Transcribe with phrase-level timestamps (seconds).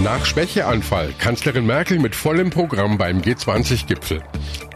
[0.00, 4.22] Nach Schwächeanfall Kanzlerin Merkel mit vollem Programm beim G20-Gipfel.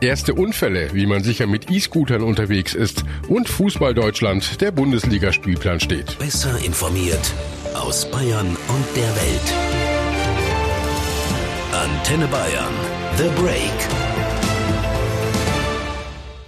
[0.01, 3.05] Erste Unfälle, wie man sicher mit E-Scootern unterwegs ist.
[3.29, 6.19] Und Fußball Deutschland, der Bundesligaspielplan steht.
[6.19, 7.33] Besser informiert
[7.75, 9.55] aus Bayern und der Welt.
[11.73, 12.75] Antenne Bayern.
[13.17, 14.02] The Break.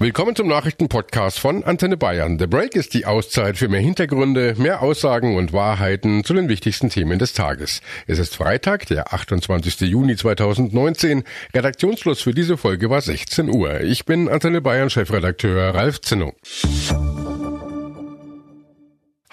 [0.01, 2.37] Willkommen zum Nachrichtenpodcast von Antenne Bayern.
[2.39, 6.91] The Break ist die Auszeit für mehr Hintergründe, mehr Aussagen und Wahrheiten zu den wichtigsten
[6.91, 7.81] Themen des Tages.
[8.09, 9.83] Es ist Freitag, der 28.
[9.83, 11.23] Juni 2019.
[11.55, 13.83] Redaktionsschluss für diese Folge war 16 Uhr.
[13.83, 16.35] Ich bin Antenne Bayern Chefredakteur Ralf Zinno.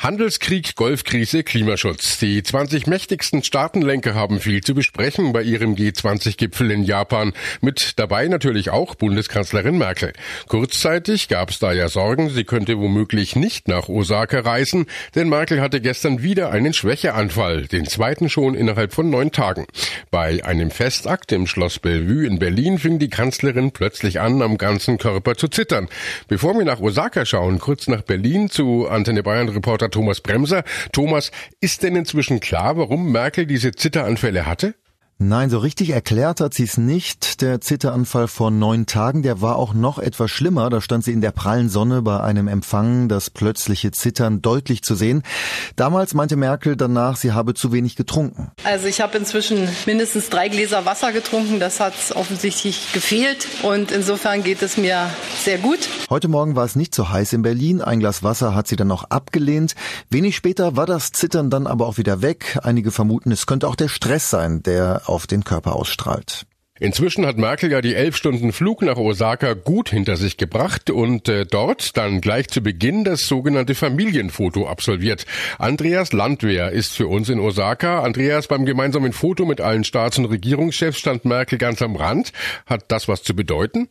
[0.01, 2.17] Handelskrieg, Golfkrise, Klimaschutz.
[2.17, 7.33] Die 20 mächtigsten Staatenlenker haben viel zu besprechen bei ihrem G20-Gipfel in Japan.
[7.61, 10.13] Mit dabei natürlich auch Bundeskanzlerin Merkel.
[10.47, 15.61] Kurzzeitig gab es da ja Sorgen, sie könnte womöglich nicht nach Osaka reisen, denn Merkel
[15.61, 19.67] hatte gestern wieder einen Schwächeanfall, den zweiten schon innerhalb von neun Tagen.
[20.09, 24.97] Bei einem Festakt im Schloss Bellevue in Berlin fing die Kanzlerin plötzlich an, am ganzen
[24.97, 25.89] Körper zu zittern.
[26.27, 30.63] Bevor wir nach Osaka schauen, kurz nach Berlin zu Antenne Bayern Reporter Thomas Bremser.
[30.91, 34.73] Thomas, ist denn inzwischen klar, warum Merkel diese Zitteranfälle hatte?
[35.23, 37.43] Nein, so richtig erklärt hat sie es nicht.
[37.43, 40.71] Der Zitteranfall vor neun Tagen, der war auch noch etwas schlimmer.
[40.71, 44.95] Da stand sie in der prallen Sonne bei einem Empfang, das plötzliche Zittern deutlich zu
[44.95, 45.21] sehen.
[45.75, 48.49] Damals meinte Merkel danach, sie habe zu wenig getrunken.
[48.63, 51.59] Also ich habe inzwischen mindestens drei Gläser Wasser getrunken.
[51.59, 55.07] Das hat offensichtlich gefehlt und insofern geht es mir
[55.43, 55.87] sehr gut.
[56.09, 57.83] Heute Morgen war es nicht so heiß in Berlin.
[57.83, 59.75] Ein Glas Wasser hat sie dann auch abgelehnt.
[60.09, 62.57] Wenig später war das Zittern dann aber auch wieder weg.
[62.63, 66.45] Einige vermuten, es könnte auch der Stress sein, der auf den Körper ausstrahlt.
[66.81, 71.29] Inzwischen hat Merkel ja die elf Stunden Flug nach Osaka gut hinter sich gebracht und
[71.29, 75.27] äh, dort dann gleich zu Beginn das sogenannte Familienfoto absolviert.
[75.59, 78.01] Andreas Landwehr ist für uns in Osaka.
[78.01, 82.33] Andreas, beim gemeinsamen Foto mit allen Staats- und Regierungschefs stand Merkel ganz am Rand.
[82.65, 83.87] Hat das was zu bedeuten?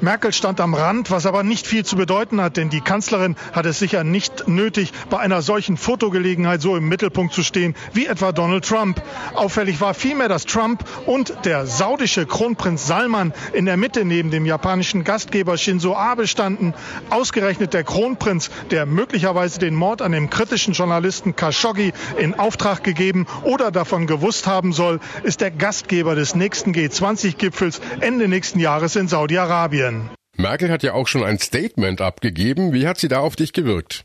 [0.00, 3.66] Merkel stand am Rand, was aber nicht viel zu bedeuten hat, denn die Kanzlerin hat
[3.66, 8.32] es sicher nicht nötig, bei einer solchen Fotogelegenheit so im Mittelpunkt zu stehen wie etwa
[8.32, 9.02] Donald Trump.
[9.34, 14.44] Auffällig war vielmehr, dass Trump und der saudische Kronprinz Salman in der Mitte neben dem
[14.44, 16.74] japanischen Gastgeber Shinzo Abe standen.
[17.10, 23.26] Ausgerechnet der Kronprinz, der möglicherweise den Mord an dem kritischen Journalisten Khashoggi in Auftrag gegeben
[23.44, 29.08] oder davon gewusst haben soll, ist der Gastgeber des nächsten G20-Gipfels Ende nächsten Jahres in
[29.08, 29.85] Saudi-Arabien.
[30.36, 32.72] Merkel hat ja auch schon ein Statement abgegeben.
[32.72, 34.04] Wie hat sie da auf dich gewirkt?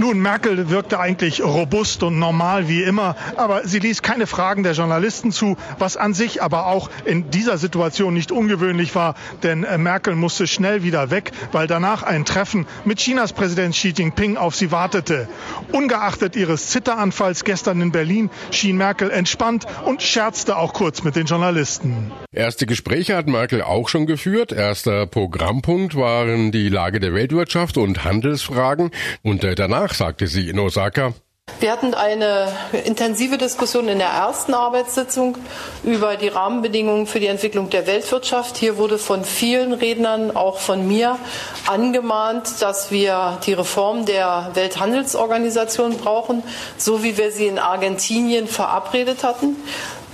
[0.00, 4.72] Nun, Merkel wirkte eigentlich robust und normal wie immer, aber sie ließ keine Fragen der
[4.72, 9.78] Journalisten zu, was an sich aber auch in dieser Situation nicht ungewöhnlich war, denn äh,
[9.78, 14.54] Merkel musste schnell wieder weg, weil danach ein Treffen mit Chinas Präsident Xi Jinping auf
[14.54, 15.28] sie wartete.
[15.72, 21.26] Ungeachtet ihres Zitteranfalls gestern in Berlin schien Merkel entspannt und scherzte auch kurz mit den
[21.26, 22.12] Journalisten.
[22.32, 24.52] Erste Gespräche hat Merkel auch schon geführt.
[24.52, 28.90] Erster Programmpunkt waren die Lage der Weltwirtschaft und Handelsfragen
[29.22, 31.12] und äh, danach sagte sie in Osaka.
[31.60, 32.52] Wir hatten eine
[32.84, 35.36] intensive Diskussion in der ersten Arbeitssitzung
[35.82, 38.56] über die Rahmenbedingungen für die Entwicklung der Weltwirtschaft.
[38.56, 41.18] Hier wurde von vielen Rednern, auch von mir,
[41.66, 46.42] angemahnt, dass wir die Reform der Welthandelsorganisation brauchen,
[46.76, 49.56] so wie wir sie in Argentinien verabredet hatten.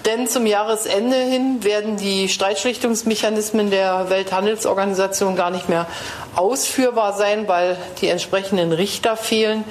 [0.06, 5.86] Denn zum Jahresende hin werden die Streitschlichtungsmechanismen der Welthandelsorganisation gar nicht mehr
[6.34, 9.64] ausführbar sein, weil die entsprechenden Richter fehlen.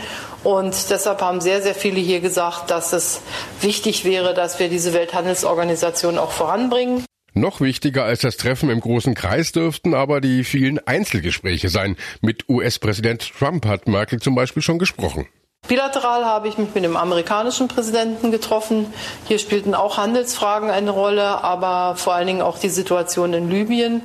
[0.43, 3.22] Und deshalb haben sehr, sehr viele hier gesagt, dass es
[3.61, 7.05] wichtig wäre, dass wir diese Welthandelsorganisation auch voranbringen.
[7.35, 11.95] Noch wichtiger als das Treffen im großen Kreis dürften aber die vielen Einzelgespräche sein.
[12.22, 15.27] Mit US-Präsident Trump hat Merkel zum Beispiel schon gesprochen.
[15.68, 18.94] Bilateral habe ich mich mit dem amerikanischen Präsidenten getroffen.
[19.25, 24.02] Hier spielten auch Handelsfragen eine Rolle, aber vor allen Dingen auch die Situation in Libyen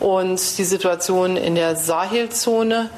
[0.00, 2.88] und die Situation in der Sahelzone.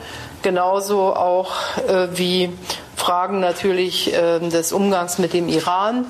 [0.43, 1.53] Genauso auch
[1.89, 2.51] äh, wie
[2.97, 6.07] Fragen natürlich äh, des Umgangs mit dem Iran.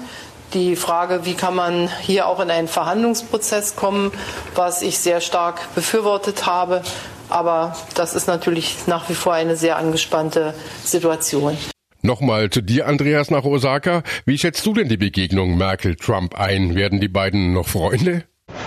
[0.53, 4.13] Die Frage, wie kann man hier auch in einen Verhandlungsprozess kommen,
[4.55, 6.83] was ich sehr stark befürwortet habe.
[7.31, 11.57] Aber das ist natürlich nach wie vor eine sehr angespannte Situation.
[12.05, 14.03] Nochmal zu dir, Andreas, nach Osaka.
[14.27, 16.75] Wie schätzt du denn die Begegnung Merkel-Trump ein?
[16.75, 18.25] Werden die beiden noch Freunde?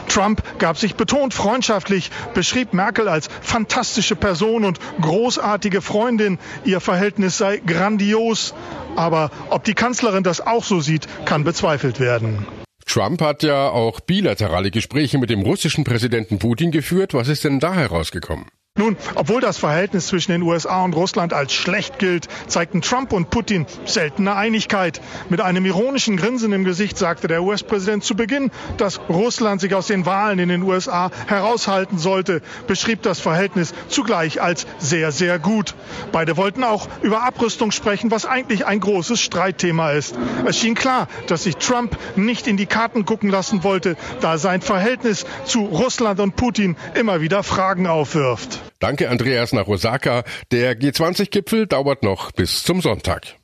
[0.09, 6.39] Trump gab sich betont freundschaftlich, beschrieb Merkel als fantastische Person und großartige Freundin.
[6.65, 8.55] Ihr Verhältnis sei grandios.
[8.95, 12.47] Aber ob die Kanzlerin das auch so sieht, kann bezweifelt werden.
[12.87, 17.13] Trump hat ja auch bilaterale Gespräche mit dem russischen Präsidenten Putin geführt.
[17.13, 18.47] Was ist denn da herausgekommen?
[18.77, 23.31] Nun, obwohl das Verhältnis zwischen den USA und Russland als schlecht gilt, zeigten Trump und
[23.31, 25.01] Putin seltene Einigkeit.
[25.29, 29.88] Mit einem ironischen Grinsen im Gesicht sagte der US-Präsident zu Beginn, dass Russland sich aus
[29.88, 35.73] den Wahlen in den USA heraushalten sollte, beschrieb das Verhältnis zugleich als sehr, sehr gut.
[36.12, 40.15] Beide wollten auch über Abrüstung sprechen, was eigentlich ein großes Streitthema ist.
[40.45, 44.62] Es schien klar, dass sich Trump nicht in die Karten gucken lassen wollte, da sein
[44.62, 48.66] Verhältnis zu Russland und Putin immer wieder Fragen aufwirft.
[48.79, 50.23] Danke Andreas nach Osaka.
[50.51, 53.35] Der G20-Gipfel dauert noch bis zum Sonntag.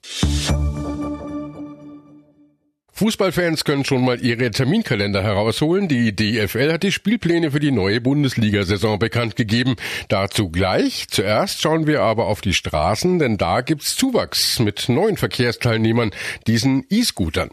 [3.04, 5.90] Fußballfans können schon mal ihre Terminkalender herausholen.
[5.90, 9.76] Die DFL hat die Spielpläne für die neue Bundesliga-Saison bekannt gegeben.
[10.08, 11.08] Dazu gleich.
[11.10, 16.12] Zuerst schauen wir aber auf die Straßen, denn da gibt's Zuwachs mit neuen Verkehrsteilnehmern,
[16.48, 17.50] diesen E-Scootern.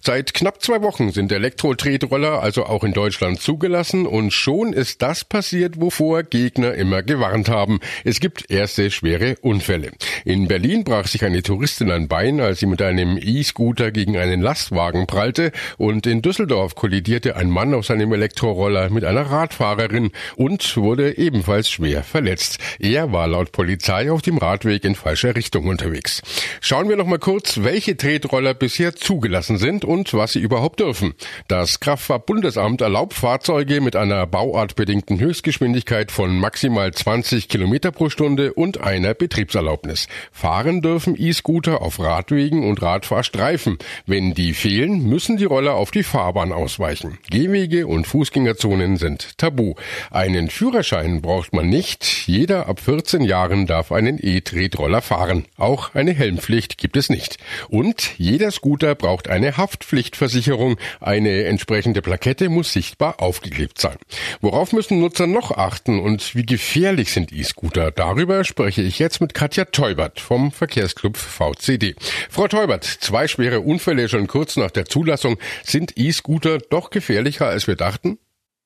[0.00, 5.24] Seit knapp zwei Wochen sind Elektro-Tretroller also auch in Deutschland zugelassen und schon ist das
[5.24, 7.78] passiert, wovor Gegner immer gewarnt haben.
[8.02, 9.92] Es gibt erste schwere Unfälle.
[10.24, 14.40] In Berlin brach sich eine Touristin ein Bein, als sie mit einem E-Scooter gegen einen
[14.40, 20.12] Lastwagen Lastwagen prallte und in Düsseldorf kollidierte ein Mann auf seinem Elektroroller mit einer Radfahrerin
[20.36, 22.58] und wurde ebenfalls schwer verletzt.
[22.78, 26.22] Er war laut Polizei auf dem Radweg in falscher Richtung unterwegs.
[26.60, 31.14] Schauen wir noch mal kurz, welche Tretroller bisher zugelassen sind und was sie überhaupt dürfen.
[31.48, 38.80] Das Kraftfahrtbundesamt erlaubt Fahrzeuge mit einer bauartbedingten Höchstgeschwindigkeit von maximal 20 Kilometer pro Stunde und
[38.80, 40.08] einer Betriebserlaubnis.
[40.32, 46.02] Fahren dürfen E-Scooter auf Radwegen und Radfahrstreifen, wenn die fehlen, müssen die Roller auf die
[46.02, 47.16] Fahrbahn ausweichen.
[47.30, 49.72] Gehwege und Fußgängerzonen sind tabu.
[50.10, 52.26] Einen Führerschein braucht man nicht.
[52.26, 55.46] Jeder ab 14 Jahren darf einen E-Tretroller fahren.
[55.56, 57.38] Auch eine Helmpflicht gibt es nicht.
[57.70, 60.76] Und jeder Scooter braucht eine Haftpflichtversicherung.
[61.00, 63.96] Eine entsprechende Plakette muss sichtbar aufgeklebt sein.
[64.42, 67.90] Worauf müssen Nutzer noch achten und wie gefährlich sind E-Scooter?
[67.90, 71.94] Darüber spreche ich jetzt mit Katja Teubert vom Verkehrsclub VCD.
[72.28, 75.38] Frau Teubert, zwei schwere Unfälle schon kurz nach der Zulassung.
[75.64, 78.18] Sind E-Scooter doch gefährlicher, als wir dachten?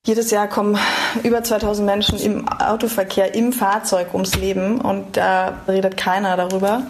[0.04, 0.76] Jedes Jahr kommen
[1.22, 6.82] über 2000 Menschen im Autoverkehr, im Fahrzeug ums Leben und da redet keiner darüber.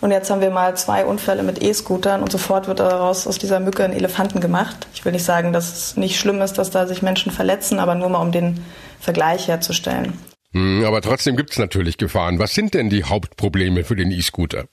[0.00, 3.58] Und jetzt haben wir mal zwei Unfälle mit E-Scootern und sofort wird daraus aus dieser
[3.58, 4.86] Mücke ein Elefanten gemacht.
[4.94, 7.94] Ich will nicht sagen, dass es nicht schlimm ist, dass da sich Menschen verletzen, aber
[7.94, 8.62] nur mal um den
[9.00, 10.12] Vergleich herzustellen.
[10.52, 12.38] Hm, aber trotzdem gibt es natürlich Gefahren.
[12.38, 14.66] Was sind denn die Hauptprobleme für den E-Scooter?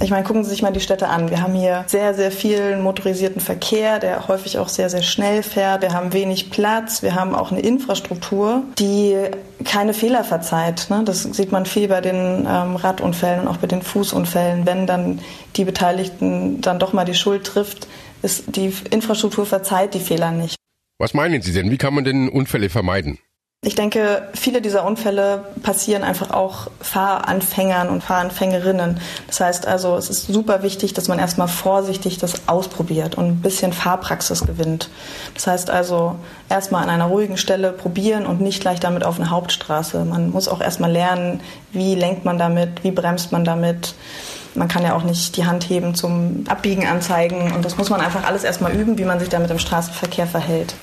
[0.00, 1.30] Ich meine, gucken Sie sich mal die Städte an.
[1.30, 5.82] Wir haben hier sehr, sehr viel motorisierten Verkehr, der häufig auch sehr, sehr schnell fährt.
[5.82, 7.02] Wir haben wenig Platz.
[7.02, 9.16] Wir haben auch eine Infrastruktur, die
[9.64, 10.88] keine Fehler verzeiht.
[10.90, 11.02] Ne?
[11.04, 14.66] Das sieht man viel bei den ähm, Radunfällen und auch bei den Fußunfällen.
[14.66, 15.20] Wenn dann
[15.54, 17.86] die Beteiligten dann doch mal die Schuld trifft,
[18.22, 20.56] ist die Infrastruktur verzeiht die Fehler nicht.
[20.98, 21.70] Was meinen Sie denn?
[21.70, 23.18] Wie kann man denn Unfälle vermeiden?
[23.64, 28.98] Ich denke, viele dieser Unfälle passieren einfach auch Fahranfängern und Fahranfängerinnen.
[29.28, 33.40] Das heißt also, es ist super wichtig, dass man erstmal vorsichtig das ausprobiert und ein
[33.40, 34.90] bisschen Fahrpraxis gewinnt.
[35.34, 36.16] Das heißt also,
[36.48, 40.04] erstmal an einer ruhigen Stelle probieren und nicht gleich damit auf eine Hauptstraße.
[40.06, 43.94] Man muss auch erstmal lernen, wie lenkt man damit, wie bremst man damit.
[44.56, 48.00] Man kann ja auch nicht die Hand heben zum Abbiegen anzeigen und das muss man
[48.00, 50.74] einfach alles erstmal üben, wie man sich damit im Straßenverkehr verhält.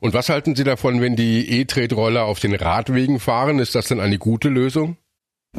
[0.00, 3.58] Und was halten Sie davon, wenn die E-Tretroller auf den Radwegen fahren?
[3.58, 4.96] Ist das denn eine gute Lösung?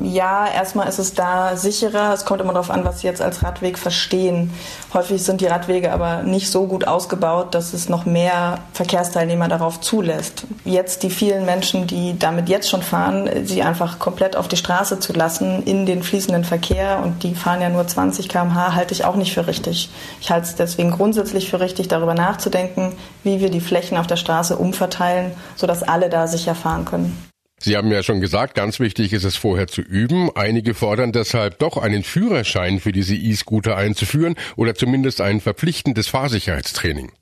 [0.01, 2.13] Ja, erstmal ist es da sicherer.
[2.13, 4.51] Es kommt immer darauf an, was Sie jetzt als Radweg verstehen.
[4.93, 9.81] Häufig sind die Radwege aber nicht so gut ausgebaut, dass es noch mehr Verkehrsteilnehmer darauf
[9.81, 10.45] zulässt.
[10.65, 14.99] Jetzt die vielen Menschen, die damit jetzt schon fahren, sie einfach komplett auf die Straße
[14.99, 19.05] zu lassen in den fließenden Verkehr und die fahren ja nur 20 km/h, halte ich
[19.05, 19.89] auch nicht für richtig.
[20.19, 24.17] Ich halte es deswegen grundsätzlich für richtig, darüber nachzudenken, wie wir die Flächen auf der
[24.17, 27.32] Straße umverteilen, sodass alle da sicher fahren können.
[27.63, 30.29] Sie haben ja schon gesagt, ganz wichtig ist es vorher zu üben.
[30.35, 37.13] Einige fordern deshalb doch einen Führerschein für diese E-Scooter einzuführen oder zumindest ein verpflichtendes Fahrsicherheitstraining.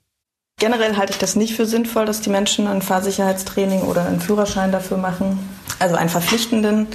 [0.62, 4.70] Generell halte ich das nicht für sinnvoll, dass die Menschen ein Fahrsicherheitstraining oder einen Führerschein
[4.70, 5.40] dafür machen
[5.82, 6.86] also einen verpflichtenden,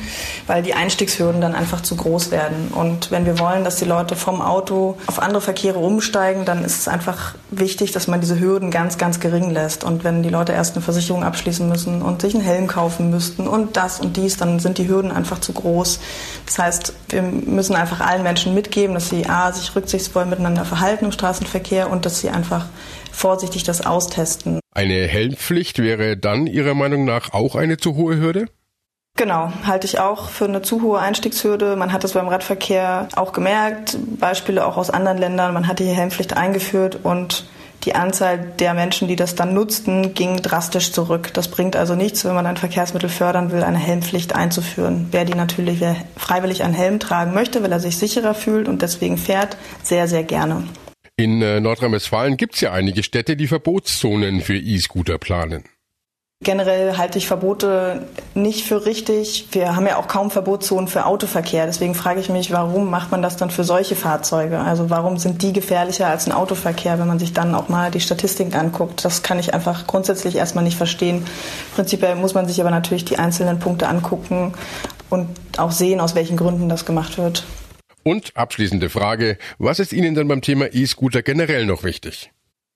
[0.48, 2.70] weil die Einstiegshürden dann einfach zu groß werden.
[2.70, 6.80] Und wenn wir wollen, dass die Leute vom Auto auf andere Verkehre umsteigen, dann ist
[6.80, 9.84] es einfach wichtig, dass man diese Hürden ganz, ganz gering lässt.
[9.84, 13.48] Und wenn die Leute erst eine Versicherung abschließen müssen und sich einen Helm kaufen müssten
[13.48, 16.00] und das und dies, dann sind die Hürden einfach zu groß.
[16.46, 21.06] Das heißt, wir müssen einfach allen Menschen mitgeben, dass sie a, sich rücksichtsvoll miteinander verhalten
[21.06, 22.66] im Straßenverkehr und dass sie einfach
[23.12, 24.60] vorsichtig das austesten.
[24.74, 28.48] Eine Helmpflicht wäre dann Ihrer Meinung nach auch eine zu hohe Hürde?
[29.18, 31.76] Genau, halte ich auch für eine zu hohe Einstiegshürde.
[31.76, 35.56] Man hat es beim Radverkehr auch gemerkt, Beispiele auch aus anderen Ländern.
[35.56, 37.46] Man hat die Helmpflicht eingeführt und
[37.84, 41.34] die Anzahl der Menschen, die das dann nutzten, ging drastisch zurück.
[41.34, 45.08] Das bringt also nichts, wenn man ein Verkehrsmittel fördern will, eine Helmpflicht einzuführen.
[45.12, 48.84] Wer die natürlich, wer freiwillig einen Helm tragen möchte, weil er sich sicherer fühlt und
[48.84, 50.64] deswegen fährt, sehr, sehr gerne.
[51.20, 55.64] In äh, Nordrhein-Westfalen gibt es ja einige Städte, die Verbotszonen für E-Scooter planen.
[56.44, 59.48] Generell halte ich Verbote nicht für richtig.
[59.54, 61.66] Wir haben ja auch kaum Verbotszonen für Autoverkehr.
[61.66, 64.60] Deswegen frage ich mich, warum macht man das dann für solche Fahrzeuge?
[64.60, 68.00] Also warum sind die gefährlicher als ein Autoverkehr, wenn man sich dann auch mal die
[68.00, 69.04] Statistiken anguckt?
[69.04, 71.26] Das kann ich einfach grundsätzlich erstmal nicht verstehen.
[71.74, 74.54] Prinzipiell muss man sich aber natürlich die einzelnen Punkte angucken
[75.10, 77.44] und auch sehen, aus welchen Gründen das gemacht wird.
[78.08, 82.32] Und abschließende Frage, was ist Ihnen denn beim Thema E-Scooter generell noch wichtig?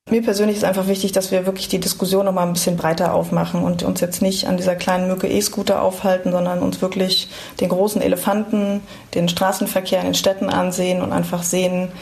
[0.09, 3.13] Mir persönlich ist einfach wichtig, dass wir wirklich die Diskussion noch mal ein bisschen breiter
[3.13, 7.29] aufmachen und uns jetzt nicht an dieser kleinen Mücke E-Scooter aufhalten, sondern uns wirklich
[7.61, 8.81] den großen Elefanten,
[9.15, 11.93] den Straßenverkehr in den Städten ansehen und einfach sehen,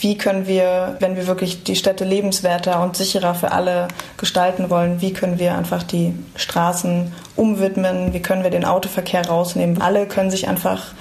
[0.00, 5.00] wie können wir, wenn wir wirklich die Städte lebenswerter und sicherer für alle gestalten wollen,
[5.00, 9.80] wie können wir einfach die Straßen umwidmen, wie können wir den Autoverkehr rausnehmen.
[9.80, 10.92] Alle können sich einfach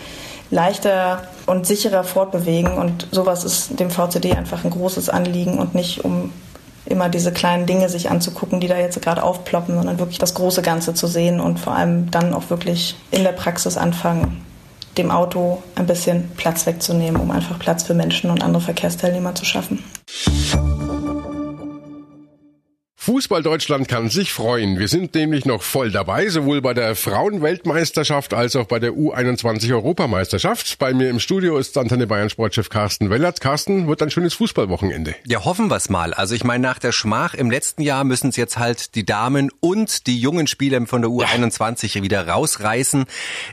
[0.53, 2.77] leichter und sicherer fortbewegen.
[2.77, 6.31] Und sowas ist dem VCD einfach ein großes Anliegen und nicht um
[6.85, 10.61] immer diese kleinen Dinge sich anzugucken, die da jetzt gerade aufploppen, sondern wirklich das große
[10.61, 14.45] Ganze zu sehen und vor allem dann auch wirklich in der Praxis anfangen,
[14.97, 19.45] dem Auto ein bisschen Platz wegzunehmen, um einfach Platz für Menschen und andere Verkehrsteilnehmer zu
[19.45, 19.83] schaffen.
[23.03, 24.79] Fußball Deutschland kann sich freuen.
[24.79, 29.73] Wir sind nämlich noch voll dabei, sowohl bei der Frauenweltmeisterschaft als auch bei der U21
[29.73, 30.79] Europameisterschaft.
[30.79, 33.41] Bei mir im Studio ist Antenne Bayern Sportchef Carsten Wellertz.
[33.41, 35.15] Carsten, wird ein schönes Fußballwochenende.
[35.27, 36.13] Ja, hoffen wir's mal.
[36.13, 39.51] Also ich meine, nach der Schmach im letzten Jahr müssen es jetzt halt die Damen
[39.59, 42.03] und die jungen Spieler von der U21 ja.
[42.03, 43.03] wieder rausreißen.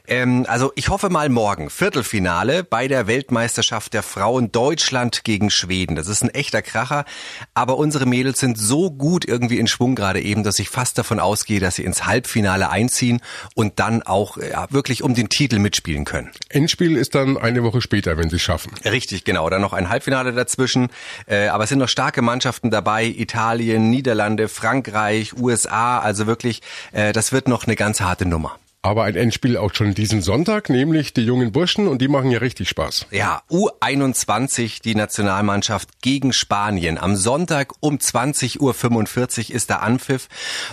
[0.06, 5.96] Ähm, also ich hoffe mal morgen, Viertelfinale bei der Weltmeisterschaft der Frauen Deutschland gegen Schweden.
[5.96, 7.04] Das ist ein echter Kracher.
[7.52, 10.98] Aber unsere Mädels sind so gut irgendwie irgendwie in Schwung gerade eben, dass ich fast
[10.98, 13.20] davon ausgehe, dass sie ins Halbfinale einziehen
[13.54, 16.30] und dann auch ja, wirklich um den Titel mitspielen können.
[16.50, 18.72] Endspiel ist dann eine Woche später, wenn sie es schaffen.
[18.84, 19.48] Richtig, genau.
[19.48, 20.90] Dann noch ein Halbfinale dazwischen.
[21.26, 23.06] Äh, aber es sind noch starke Mannschaften dabei.
[23.06, 26.00] Italien, Niederlande, Frankreich, USA.
[26.00, 26.60] Also wirklich,
[26.92, 28.58] äh, das wird noch eine ganz harte Nummer.
[28.82, 32.38] Aber ein Endspiel auch schon diesen Sonntag, nämlich die jungen Burschen und die machen ja
[32.38, 33.08] richtig Spaß.
[33.10, 36.96] Ja, U21, die Nationalmannschaft gegen Spanien.
[36.96, 38.58] Am Sonntag um 20.45
[39.50, 40.28] Uhr ist der Anpfiff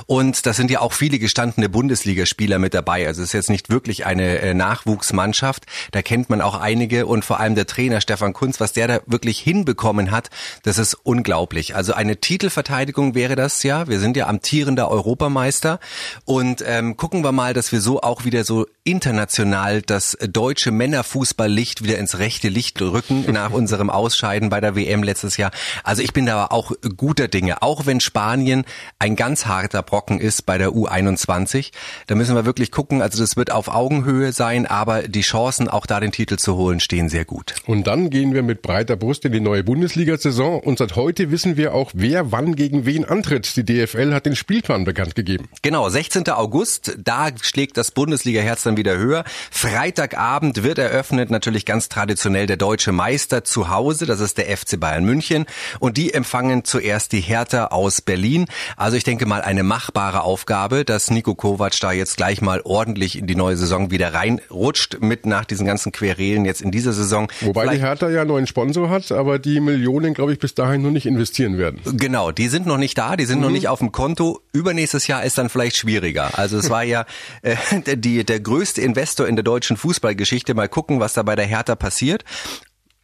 [0.06, 3.06] und da sind ja auch viele gestandene Bundesligaspieler mit dabei.
[3.08, 5.66] Also es ist jetzt nicht wirklich eine äh, Nachwuchsmannschaft.
[5.92, 9.00] Da kennt man auch einige und vor allem der Trainer Stefan Kunz, was der da
[9.06, 10.30] wirklich hinbekommen hat,
[10.64, 11.76] das ist unglaublich.
[11.76, 13.90] Also eine Titelverteidigung wäre das ja.
[13.90, 15.82] Wir sind ja amtierender Europameister
[16.24, 21.84] und ähm, gucken wir mal, dass wir so auch wieder so international das deutsche Männerfußballlicht
[21.84, 25.52] wieder ins rechte Licht rücken nach unserem Ausscheiden bei der WM letztes Jahr.
[25.84, 28.66] Also ich bin da auch guter Dinge, auch wenn Spanien
[29.00, 31.72] ein ganz harter Brocken ist bei der U21.
[32.08, 35.86] Da müssen wir wirklich gucken, also das wird auf Augenhöhe sein, aber die Chancen auch
[35.86, 37.56] da den Titel zu holen stehen sehr gut.
[37.66, 41.58] Und dann gehen wir mit breiter Brust in die neue Bundesliga-Saison und seit heute wissen
[41.58, 43.56] wir auch, wer wann gegen wen antritt.
[43.56, 45.50] Die DFL hat den Spielplan bekannt gegeben.
[45.62, 46.30] Genau, 16.
[46.30, 49.24] August, da schlägt das das Bundesliga-Herz dann wieder höher.
[49.50, 54.06] Freitagabend wird eröffnet natürlich ganz traditionell der deutsche Meister zu Hause.
[54.06, 55.46] Das ist der FC Bayern München.
[55.80, 58.46] Und die empfangen zuerst die Hertha aus Berlin.
[58.76, 63.18] Also ich denke mal eine machbare Aufgabe, dass Nico Kovac da jetzt gleich mal ordentlich
[63.18, 67.32] in die neue Saison wieder reinrutscht mit nach diesen ganzen Querelen jetzt in dieser Saison.
[67.42, 70.56] Wobei Vielleicht die Hertha ja einen neuen Sponsor hat, aber die Millionen, glaube ich, bis
[70.56, 71.80] dahin nur nicht investieren werden.
[71.86, 73.46] Genau, die sind noch nicht da, die sind mhm.
[73.46, 74.42] noch nicht auf dem Konto.
[74.52, 76.38] Übernächstes Jahr ist dann vielleicht schwieriger.
[76.38, 77.06] Also es war ja
[77.42, 80.54] äh, die, der größte Investor in der deutschen Fußballgeschichte.
[80.54, 82.24] Mal gucken, was da bei der Hertha passiert.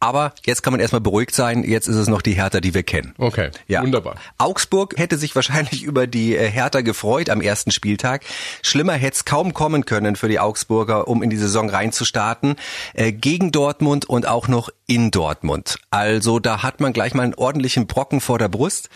[0.04, 1.64] Aber jetzt kann man erstmal beruhigt sein.
[1.64, 3.14] Jetzt ist es noch die Hertha, die wir kennen.
[3.16, 3.80] Okay, ja.
[3.80, 4.16] wunderbar.
[4.36, 8.22] Augsburg hätte sich wahrscheinlich über die äh, Hertha gefreut am ersten Spieltag.
[8.60, 12.56] Schlimmer hätte es kaum kommen können für die Augsburger, um in die Saison reinzustarten.
[12.92, 15.78] Äh, gegen Dortmund und auch noch in Dortmund.
[15.90, 18.90] Also da hat man gleich mal einen ordentlichen Brocken vor der Brust.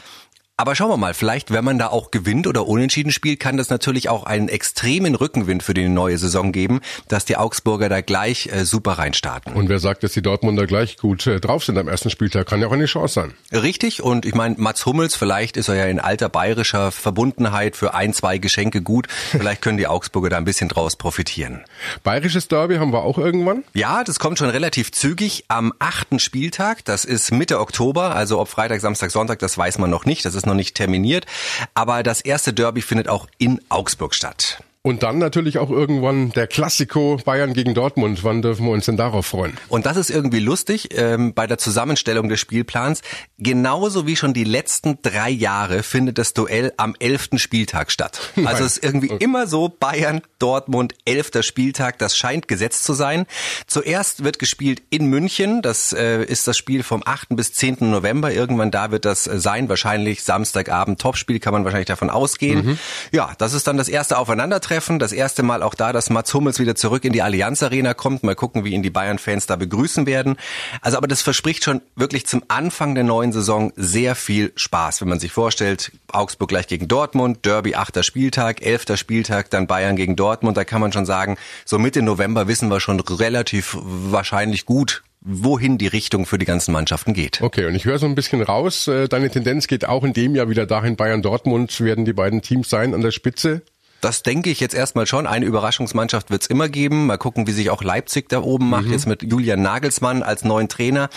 [0.61, 3.71] Aber schauen wir mal, vielleicht, wenn man da auch gewinnt oder unentschieden spielt, kann das
[3.71, 8.49] natürlich auch einen extremen Rückenwind für die neue Saison geben, dass die Augsburger da gleich
[8.53, 9.53] äh, super reinstarten.
[9.53, 12.61] Und wer sagt, dass die Dortmunder gleich gut äh, drauf sind am ersten Spieltag, kann
[12.61, 13.35] ja auch eine Chance sein.
[13.53, 17.95] Richtig, und ich meine, Mats Hummels, vielleicht ist er ja in alter bayerischer Verbundenheit für
[17.95, 19.07] ein, zwei Geschenke gut.
[19.31, 21.63] Vielleicht können die Augsburger da ein bisschen draus profitieren.
[22.03, 23.63] Bayerisches Derby haben wir auch irgendwann?
[23.75, 26.85] Ja, das kommt schon relativ zügig am achten Spieltag.
[26.85, 30.25] Das ist Mitte Oktober, also ob Freitag, Samstag, Sonntag, das weiß man noch nicht.
[30.25, 31.27] Das ist noch nicht terminiert.
[31.75, 34.63] Aber das erste Derby findet auch in Augsburg statt.
[34.89, 38.25] Und dann natürlich auch irgendwann der Klassiko Bayern gegen Dortmund.
[38.25, 39.59] Wann dürfen wir uns denn darauf freuen?
[39.69, 43.03] Und das ist irgendwie lustig ähm, bei der Zusammenstellung des Spielplans.
[43.37, 48.33] Genauso wie schon die letzten drei Jahre findet das Duell am elften Spieltag statt.
[48.49, 49.23] Also es ist irgendwie okay.
[49.23, 51.99] immer so Bayern, Dortmund, elfter Spieltag.
[51.99, 53.27] Das scheint gesetzt zu sein.
[53.67, 55.61] Zuerst wird gespielt in München.
[55.61, 57.37] Das äh, ist das Spiel vom 8.
[57.37, 57.77] bis 10.
[57.81, 58.33] November.
[58.33, 59.69] Irgendwann da wird das äh, sein.
[59.69, 62.65] Wahrscheinlich Samstagabend Topspiel kann man wahrscheinlich davon ausgehen.
[62.65, 62.79] Mhm.
[63.13, 64.78] Ja, das ist dann das erste Aufeinandertreffen.
[64.81, 68.23] Das erste Mal auch da, dass Mats Hummels wieder zurück in die Allianz Arena kommt.
[68.23, 70.37] Mal gucken, wie ihn die Bayern-Fans da begrüßen werden.
[70.81, 75.09] Also aber das verspricht schon wirklich zum Anfang der neuen Saison sehr viel Spaß, wenn
[75.09, 80.17] man sich vorstellt, Augsburg gleich gegen Dortmund, Derby achter Spieltag, elfter Spieltag, dann Bayern gegen
[80.17, 80.57] Dortmund.
[80.57, 85.79] Da kann man schon sagen, so Mitte November wissen wir schon relativ wahrscheinlich gut, wohin
[85.79, 87.43] die Richtung für die ganzen Mannschaften geht.
[87.43, 90.35] Okay, und ich höre so ein bisschen raus, äh, deine Tendenz geht auch in dem
[90.35, 93.63] Jahr wieder dahin, Bayern Dortmund werden die beiden Teams sein an der Spitze.
[94.01, 95.27] Das denke ich jetzt erstmal schon.
[95.27, 97.07] Eine Überraschungsmannschaft wird es immer geben.
[97.07, 98.93] Mal gucken, wie sich auch Leipzig da oben macht, mhm.
[98.93, 101.09] jetzt mit Julian Nagelsmann als neuen Trainer.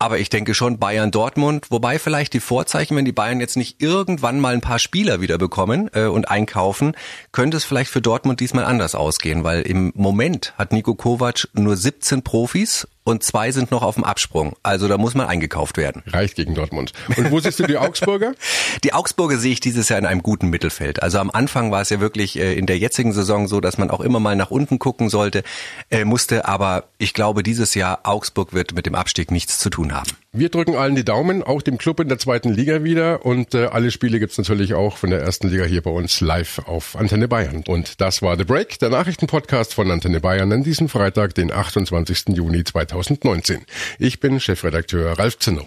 [0.00, 3.82] Aber ich denke schon Bayern Dortmund, wobei vielleicht die Vorzeichen, wenn die Bayern jetzt nicht
[3.82, 6.96] irgendwann mal ein paar Spieler wieder bekommen äh, und einkaufen,
[7.32, 11.76] könnte es vielleicht für Dortmund diesmal anders ausgehen, weil im Moment hat Nico Kovac nur
[11.76, 14.54] 17 Profis und zwei sind noch auf dem Absprung.
[14.62, 16.02] Also da muss man eingekauft werden.
[16.08, 16.92] Reicht gegen Dortmund.
[17.16, 18.34] Und wo siehst du die Augsburger?
[18.84, 21.02] die Augsburger sehe ich dieses Jahr in einem guten Mittelfeld.
[21.02, 23.90] Also am Anfang war es ja wirklich äh, in der jetzigen Saison so, dass man
[23.90, 25.42] auch immer mal nach unten gucken sollte,
[25.90, 26.46] äh, musste.
[26.46, 30.10] Aber ich glaube, dieses Jahr Augsburg wird mit dem Abstieg nichts zu tun haben.
[30.38, 33.26] Wir drücken allen die Daumen, auch dem Club in der zweiten Liga wieder.
[33.26, 36.60] Und äh, alle Spiele gibt's natürlich auch von der ersten Liga hier bei uns live
[36.66, 37.64] auf Antenne Bayern.
[37.66, 42.36] Und das war The Break, der Nachrichtenpodcast von Antenne Bayern an diesem Freitag, den 28.
[42.36, 43.64] Juni 2019.
[43.98, 45.62] Ich bin Chefredakteur Ralf Zinno.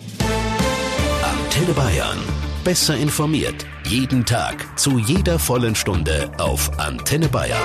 [1.21, 2.19] Antenne Bayern.
[2.63, 3.65] Besser informiert.
[3.83, 4.79] Jeden Tag.
[4.79, 7.59] Zu jeder vollen Stunde auf Antenne Bayern.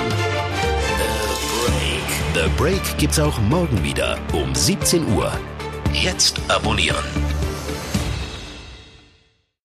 [2.34, 2.48] The Break.
[2.48, 5.32] The Break gibt's auch morgen wieder um 17 Uhr.
[5.92, 7.04] Jetzt abonnieren.